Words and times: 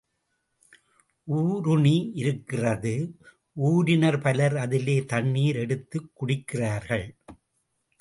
ஊருணி 1.25 2.11
இருக்கிறது 2.13 3.15
ஊரினர் 3.53 4.19
பலர் 4.21 4.57
அதிலே 4.57 5.05
தண்ணீர் 5.05 5.55
எடுத்துக் 5.55 6.11
குடிக்கிறார்கள். 6.13 7.17